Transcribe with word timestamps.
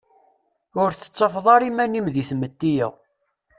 Ur 0.81 0.89
tettafeḍ 0.93 1.45
ara 1.55 1.67
iman-im 1.69 2.07
di 2.13 2.23
tmetti-a. 2.29 2.87